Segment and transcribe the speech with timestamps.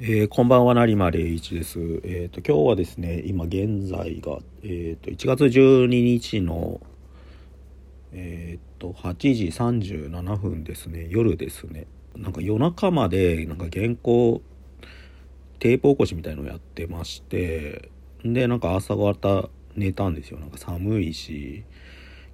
[0.00, 1.80] えー、こんばんは成間礼一です。
[1.80, 6.80] えっ、ー、と今日はですね今現在がえっ、ー、と1月12日の
[8.12, 11.88] えっ、と8時37分ですね夜ですね。
[12.14, 14.40] なんか夜中までなんか原稿
[15.58, 17.90] テープ起こしみたいのをやってまして
[18.22, 21.64] でなんか朝方寝たんですよなんか寒いし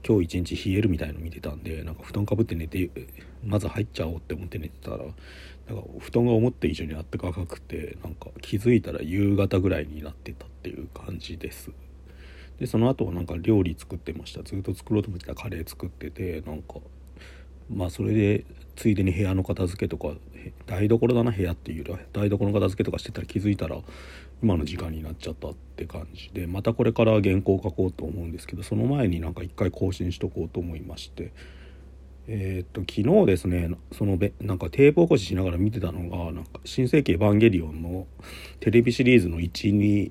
[0.07, 2.91] 今日一日冷えるみたいの見てたんでなんか布団かぶって寝て
[3.43, 4.99] まず入っちゃおうって思って寝てたら
[5.69, 11.71] なんか布団が思った以上にあったかくてなんか気づいたら夕方ぐらいになってたっていう感じです。
[12.59, 14.43] でその後はなんか料理作ってました。
[14.43, 16.77] ずっと作ろうと思ってたカレー作っててなんか
[17.71, 18.45] まあそれで
[18.77, 20.15] ついでに部屋の片付けとか
[20.67, 23.79] 台所だな部屋っていうよりは台所の片付けとかしてたら気づいたら
[24.43, 31.33] 今の時間になっちゃったって感じでまたこれから原稿を書こうと思うんですけどその前になんか一回更新しとこうと思いまして
[32.27, 38.07] え、っと昨日ですねそのべなんかテープ起こししながら見てたのがなんか「新世紀エヴァンゲリオン」の
[38.61, 40.11] テレビシリーズの12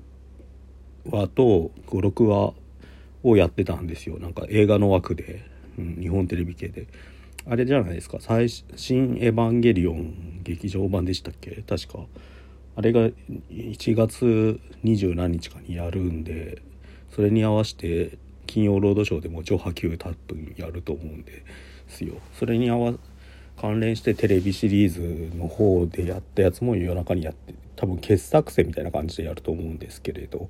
[1.10, 2.54] 話と56話
[3.22, 4.18] をやってたんですよ。
[4.18, 5.44] なんか映画の枠で、
[5.78, 6.86] うん、日本テレビ系で。
[7.46, 8.18] あれじゃないですか。
[8.20, 11.62] 最新エヴァンゲリオン劇場版でしたっけ？
[11.66, 12.06] 確か。
[12.76, 13.08] あれが
[13.50, 16.62] 1月二十何日かにやるんで
[17.10, 18.18] それに合わせて
[18.54, 21.42] 金曜ロードショーでも上波球タップやると思うんで
[21.88, 22.14] すよ。
[22.38, 22.94] それに合わ
[23.60, 30.48] 関連してテレビシリーズの方でやったやつも夜中にやって多分傑作選みたいな感じでやると思うんですけれど。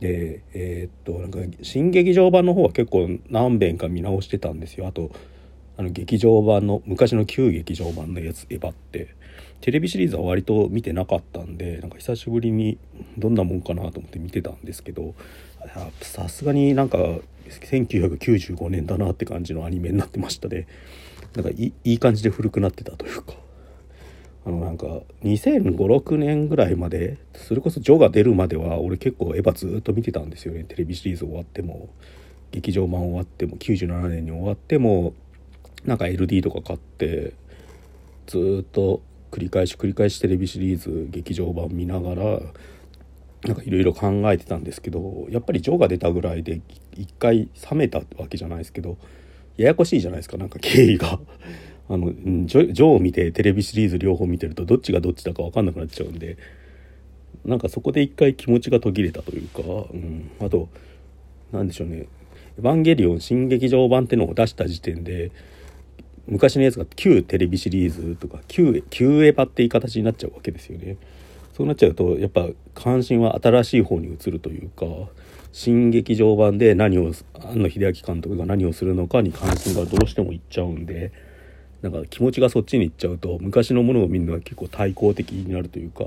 [0.00, 4.88] でえー、っとなんか新劇場版の方は結構何遍か見直してたんですよ。
[4.88, 5.12] あと
[5.80, 9.14] あの劇場版の昔の旧劇場版のやつエヴァって
[9.62, 12.76] テレビシリーズは割と見てなかったんでなんか久しぶりに
[13.16, 15.14] どんなもんかなと思って見てたんですけど
[16.02, 16.98] さすがになんか
[17.48, 20.66] 1995年だなって感じのアニメになってましたね。
[21.34, 23.32] なんかいい感じで古くなってたというか。
[24.44, 24.86] あのなんか
[25.22, 30.64] 2005,6年ぐらいまでそれこそ「ジョ」が出るまでは俺結構エヴァずっと見てたんですよね。
[30.64, 31.88] テレビシリーズ終わっても
[32.50, 35.12] 劇場版終わっても97年に終わっても
[35.84, 37.34] なんか LD とか買って
[38.26, 42.40] ずっと繰り返し繰り返しテレビシリーズ劇場版見ながら
[43.44, 46.60] なんかいろいろ考えてたんですけどやっぱりジョーが出たぐらいで
[46.96, 48.98] 一回冷めたわけじゃないですけど
[49.56, 51.18] ややこしいじゃないですかなんか経緯が。
[51.88, 52.12] あの
[52.46, 56.36] ジョジョを見てテレビシリーズ両方見てるとどっちがどっちだか分かんなくなっちゃうんで
[57.44, 59.62] なんかそこで一回気持ちが途切れたというか、
[59.92, 60.68] うん、あと
[61.50, 62.06] 何でしょうね
[62.58, 65.32] 「エヴァンゲリオン新劇場版」ってのを出した時点で
[66.30, 70.96] 昔のやつが旧テレビシリーズとか旧旧エヴァっていう形になっちゃうわけですよね。
[71.52, 74.86] そうなっちゃうとやっぱ関心は新しい方に移るというか
[75.52, 81.12] 新劇場版で何を庵野秀明監督が何をするのかに関心がどうしてもいっちゃうんで
[81.82, 86.06] なんか気持ちがそっちに行っちゃうと昔のものを見るのは結構対抗的になるというか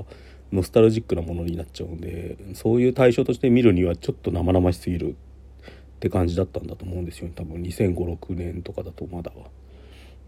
[0.52, 5.16] ノスタルジックなものになっちゃうんでそういう対象として見るにはちょっと生々しすぎるっ
[6.00, 9.48] て感じだったんだと思うんですよね多分2005-6年とかだとまだは。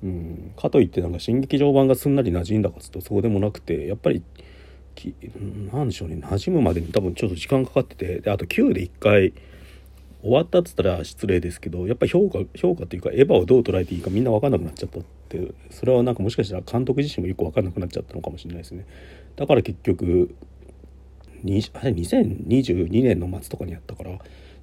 [0.03, 4.23] うん、かといってなんか新劇場版がすんなり馴染んだかっつとそうでもなくてやっぱり
[4.97, 5.15] き
[5.73, 9.33] なんでしょうね馴染むまでに多分ちょっと時間かかっててであと9で1回
[10.23, 18.87] 終わったっつったら失礼ですけどやっぱり評価評価っていうかエヴァをどう捉えていいかみんな分かんなくなっちゃったってそれはなんかもしかしたら監督自身もよく分かんなくなっちゃったのかもしれないですね。
[19.37, 20.35] だから結局
[21.75, 24.19] あれ2022年の末とかにやったから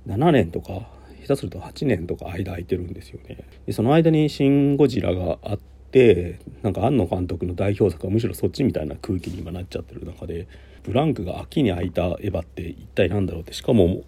[0.07, 0.89] 7年とか
[1.23, 3.37] 下手すると8年とか間空いてるんですよね。
[3.65, 5.59] でその間に「シン・ゴジラ」があっ
[5.91, 10.47] てなんか庵野監督の代表作はむしろそっちみたいな空気に今なっちゃってる中で
[10.83, 14.03] ブランクが秋に空いたエヴァって一体何だろうってしかも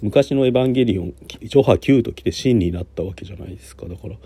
[0.00, 4.16] 昔の「エヴァンゲリオン」ジョハ9と来て真になったわけじゃないですかだから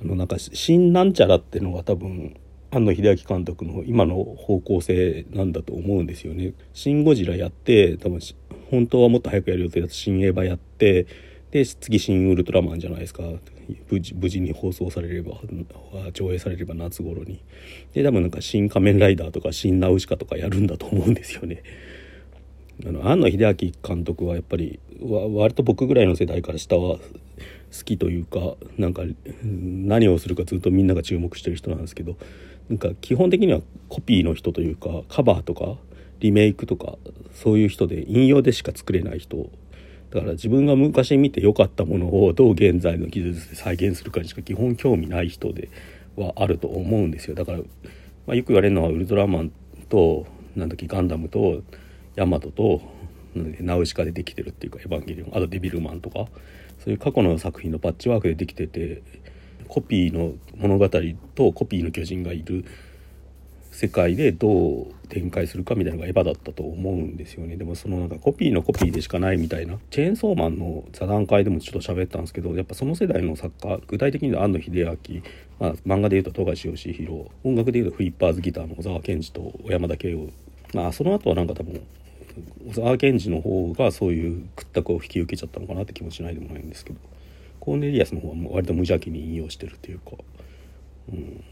[0.00, 2.34] あのなんか新なんちゃらってのが多分
[2.70, 6.54] 庵野秀明監督の今の方向性なんだと思うんですよね。
[6.72, 8.18] シン・ゴジラやって多分
[8.70, 11.06] 本当はもっと早くやる予定だった新エヴァやって
[11.54, 13.22] で次「新ウルトラマン」じゃないですか
[13.88, 15.40] 無事無事に放送されれば
[16.12, 17.38] 上映されれば夏頃に
[17.92, 21.62] で多分なんか「新仮面ライダー」とか「新ナウシカ」とかやるんだと思うんですよね。
[22.84, 27.02] あの庵野秀明監督はやっぱり割と僕ぐらいの世代から下は好
[27.84, 29.04] きというかなんか
[29.44, 32.16] 何をするかずっとみんなが注目してる人なんですけど
[32.68, 35.76] なんか基本的にはコピーの人というかカバーとか
[36.18, 36.98] リメイクとか
[37.32, 39.48] そういう人で引用でしか作れない人
[40.14, 45.70] だから自分が昔見て良かったものをどう現在の技術で再現するかにしか基本興味ない人で
[46.16, 47.34] はあると思うんですよ。
[47.34, 47.64] だから、ま
[48.28, 49.52] あ、よく言われるのはウルトラマン
[49.88, 51.62] となんだっけガンダムと
[52.14, 52.80] ヤマトと
[53.34, 56.26] ナウシカでできてるっていうかエヴァンゲリオンあとデビルマンとか
[56.78, 59.02] そういう過去の作品のパッチワークでできてて
[59.66, 60.88] コピーの物語
[61.34, 62.64] とコピーの巨人がいる
[63.74, 67.56] 世界でどう展開するかみたいなのがエヴァだったと思うんですよね。
[67.56, 69.78] でもそのなんかコピーのコピーでしかないみたいな。
[69.90, 75.22] チェーンソーマンの座談会でもちょっと喋ったんですけどやっぱその世代の作家具体的には庵野秀明、
[75.58, 77.24] まあ、漫画でいうと富樫義弘。
[77.42, 80.30] 音楽でいうとフリッパーズギターの小沢健二と小山田圭吾。
[80.72, 81.80] まあその後はなんか多分
[82.68, 87.00] 小沢健二の方がそういう屈託を引き受けちゃったのかなって気もしないでもないんですけど。
[87.60, 90.12] コーネリアスの方はもう割と無邪気に引用してるっていうか。
[91.10, 91.42] うん。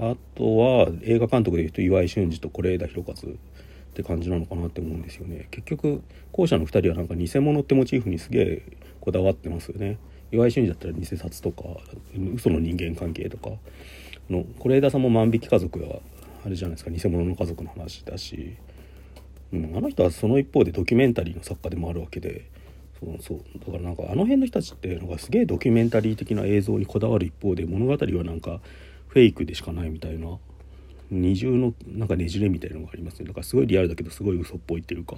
[0.00, 3.16] あとは映画監督でいうと岩井俊二と是枝裕和っ
[3.94, 5.46] て感じなのかなって思うんですよね。
[5.50, 6.02] 結局
[6.32, 8.62] 後者の2人はなんか偽物ってモチーフにすげえ
[9.00, 9.98] こだわってますよね。
[10.32, 11.64] 岩井俊二だったら偽札とか
[12.34, 13.50] 嘘の人間関係とか。
[14.30, 16.00] の是枝さんも万引き家族は
[16.44, 16.90] あれじゃないですか。
[16.90, 18.56] 偽物の家族の話だし、
[19.52, 22.48] うん、あの人はその一方でドキュメンタリーの作家でもあるわけで。
[23.00, 23.40] そうそう。
[23.58, 28.60] だからなんかあの辺の人たちってなんかすげえドキュメンタリー的な映像にこだわる一方で物語はなんか
[29.10, 30.38] フェイクでしかないみたいな。
[31.10, 33.26] 二重のなんかねじれみたいなのがありますね。
[33.26, 35.16] だからすごいリアルだけどすごい嘘っぽいっていうか。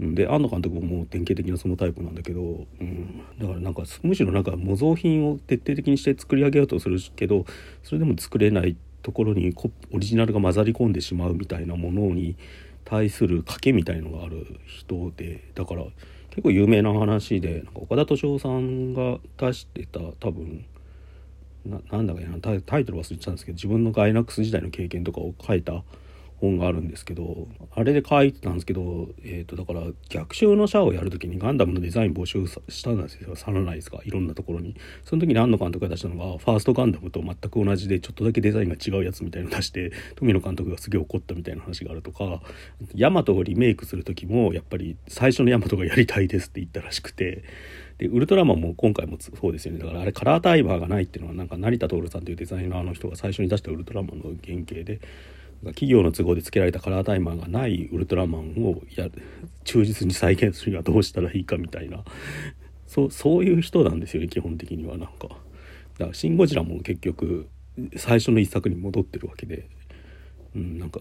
[0.00, 7.44] で庵野監督ももう典型的なそのタイプなんだけど、うん、だからなんかむしろなんか模造品を徹底的にして作り上げようとするけど
[7.84, 9.54] それでも作れないところに
[9.92, 12.36] オリジナルが混ざり込んでしまうみたいなものに
[12.84, 15.44] 対する賭けみたいのがある人で。
[15.54, 15.84] だから
[16.30, 20.64] 結構有名な話でなんか岡田斗司夫さんが出してた多分
[21.64, 25.84] なんだかなタイトル忘れてたんですけど自分のガイナックス時代の経験とかを書いた
[26.42, 33.36] 本があるんですけどあれで書いてたんですけど、えーと、だから逆襲のシャアをやる時にガンダムのデザイン募集したんですよ。
[33.36, 34.74] サラナイズがいろんなところに。
[35.04, 42.42] その時に庵野監督が出したのがファーストガンダムと全く同じでちょっとだけデザインが違うやつみたいなの出して富野監督がすげえ怒ったみたいな話があるとか
[42.94, 47.44] ヤマトをリメイクする時もやっぱり最初のヤマトがやりたいですって言ったらしくて
[47.98, 49.78] でウルトラマンも今回もそうですよね。
[49.78, 55.00] だからあれカラータイマーがないっていうのはなんか成田徹さんというデザイナーの人が最初に出したウルトラマンの原型で
[55.70, 59.08] 企業の都合で付けられたカラータイマーがないウルトラマンをや
[59.64, 62.04] 忠実に再現するにはどうしたらいいかみたいな。
[62.86, 65.28] そうそういう人なんですよね基本的にはなんか。
[65.98, 67.48] だから「シン・ゴジラ」も結局
[67.96, 69.66] 最初の一作に戻ってるわけで、
[70.54, 71.00] うん、なんか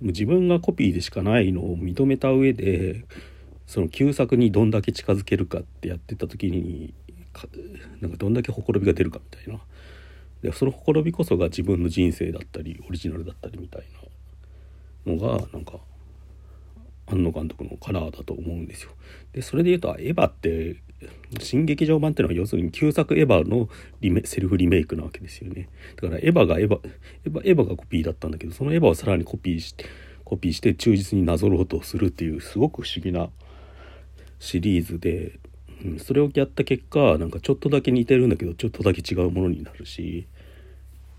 [0.00, 3.04] 自分がコピーでしかないのを認めた上で
[3.66, 6.94] その旧作にどんだけ近づけるかってやってた時に
[8.00, 9.60] なんかどんだけほころびが出るかみたいな。
[10.44, 13.84] でそのほころびこそが自分の人生だったりオリジナルだったりみたい
[15.06, 15.78] なのがなんか
[17.06, 18.90] 庵野監督のカラーだと思うんですよ。
[19.32, 20.76] でそれで言うとエヴァって
[21.40, 23.70] 新劇場版っていうのは要するに旧作エヴァの
[24.02, 25.70] リメセルフリメイクなわけですよね。
[25.96, 26.80] だからエヴァがエヴァ
[27.24, 29.86] エヴァエヴァがコピーだったんだけどそのエヴァをさらにコピーして
[30.26, 33.30] コピーして忠実になぞろうとするっていうすごく不思議な
[34.40, 35.38] シリーズで、
[35.82, 40.26] うん、それをやった結果なんかちょっとだけ似てるんだけどちょっとだけ違うものになるし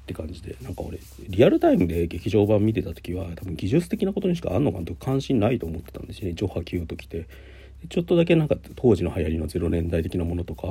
[0.05, 6.33] って感じでなんか俺リアルタイムで劇場版見てた時は多分技術的なことにしか庵野監督関心ないと思ってたんですよね。
[6.35, 7.27] ジョハキューときて。
[7.89, 10.67] ちょっとだけなんか当時の流行りの0年代的なものとか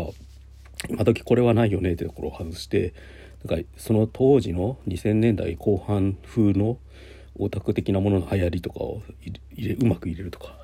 [0.89, 2.93] 今時これはないよねってところを外して
[3.45, 6.79] なんかその当時の2000年代後半風の
[7.39, 9.03] オタク的なものの流行りとかを
[9.81, 10.57] うまく入れるとか。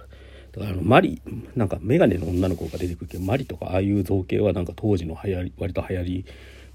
[0.53, 1.23] だからあのマリ
[1.55, 6.25] なんか眼鏡の女の子が出てくるけどマリとかああいう造形はなんか当時の流行り割と流行り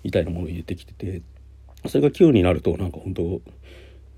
[0.04, 1.22] みたいなものを入れてきてて
[1.90, 3.42] それが9になるとなんか本当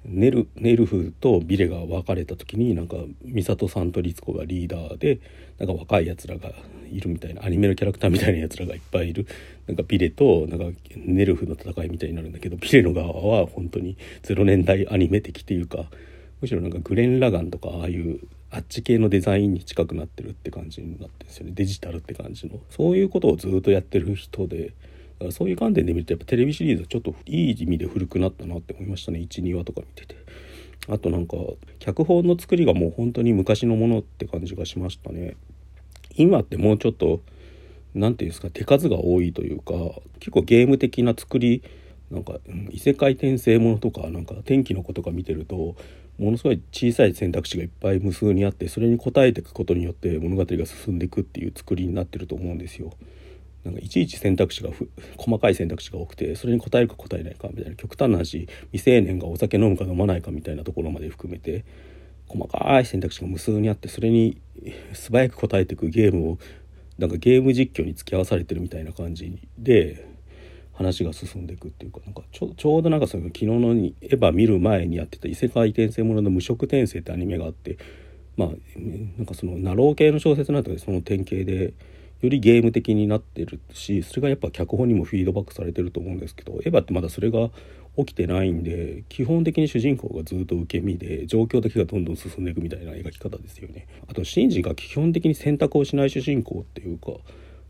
[0.05, 5.19] ネルネルフとビレが別れた時になんか美里さんと律子がリーダーで
[5.59, 6.51] なんか若いやつらが
[6.89, 9.27] いるみたいなアニメのキャラクターみたいなやつらがいっぱいいる
[9.67, 15.85] なんかビレとなんかネルフの戦いみたいになるんだけどビレの側は本当に0年代アニメ的っていうか
[16.39, 18.19] むしろなんかグレン・ラガンとかああいう
[18.49, 21.51] あっち系のデザインに近くなってるって感じになってるんですよね。
[21.53, 22.59] デジタルって感じの。
[22.69, 24.73] そういうことをずっとやってる人で
[25.31, 29.19] そういう観点で見るとやっぱテレビシリーズはちょっといい意味で古くなったなって思いましたね。
[29.19, 30.15] 12話とか見てて。
[30.89, 31.35] あとなんか
[31.79, 35.35] 脚本の作りがもう本当に昔のものって感じがしましたね。
[36.15, 37.21] 今ってもうちょっと
[37.93, 39.73] 何て言うんですか手数が多いというか
[40.19, 41.63] 結構ゲーム的な作り
[42.09, 42.35] なんか、
[42.71, 45.75] 異世界転生ものとかなんか天気の子とか見てると
[46.17, 52.93] ものすごい小さい選択肢がいっぱい無数にあってそれに応えていくことによって物語が進んでいくっていう作りになってると思うんですよ。
[53.67, 54.69] なんかいちいち選択肢が
[55.17, 61.65] 細かい選択肢が多くてそれに答えるか答えないかみたいな極端な話未成年がお酒飲むか飲まないかみたいなところまで含めて
[62.27, 64.39] 細かい選択肢が無数にあってそれに
[64.93, 66.37] 素早く答えていくゲームを
[66.97, 70.07] なんかゲーム実況に付き合わされてるみたいな感じで
[70.73, 77.77] 話が進んでいくっていうかなんかちょちょうどなんかその昨日のにエヴァ見る前にやってた異世界転生ものの無色転生ってアニメがあって
[78.37, 78.49] まあ
[79.17, 81.73] なんかそのナロー系の小説なんだけどその典型で
[82.21, 87.49] よりゲーム的になってるしそれがやっぱ脚本にもフィードバックされてると思うんですけどエヴァってまだそれが
[87.97, 93.87] 起きてないんで基本的に主人公がずっと受け身で状況だけがどんどん進んでいくみたいな描き方ですよね。
[94.07, 97.13] あとシンジが基本的に選択をしない主人公っていうか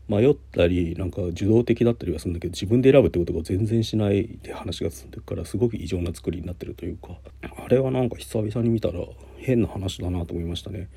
[0.08, 9.00] 迷ったりなんか受動的だったりはするんだけど自分で選ぶってことが全然しないで話が進んでいくからすごく異常な作りになってるというかあれはなんか久々に見たら
[9.36, 10.88] 変な話だなと思いましたね。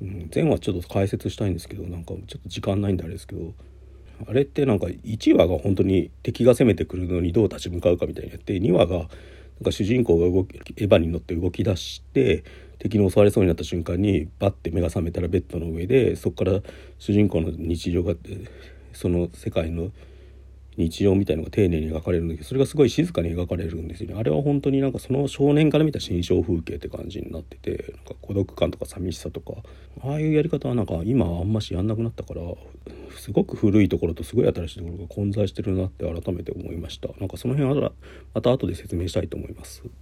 [0.00, 3.52] うん、前話ちょっと解説したいんですけどなんかちょっと時間ないんであれですけど
[4.26, 9.08] あれってなんか1話が本当に敵が攻めてくるのにどう立ち向かうかみたいにやって2話がなん
[9.64, 12.44] か主人公が動きエヴァに乗って動き出して
[12.78, 16.60] 敵に襲われそうになった瞬間にバッて目が覚めたらベッドの上でそこから
[16.98, 18.14] 主人公の日常が
[18.92, 19.90] その世界の
[20.78, 24.14] 日常みたいのが丁寧に描かれるんだけどそれがすごい静かに描かれるんですよね。
[24.16, 29.54] あれは本当になんかその少年から見た心象風景って感じになっててなんか孤独感とか寂しさとか
[30.02, 32.42] ああいうやり方はなんか今あんましやんなくなったから
[33.18, 37.08] すごく古いところとすごい新しいところが混在してるなって改めて思いました。
[37.18, 37.92] なんかその辺は
[38.32, 39.82] また後で説明したいと思います。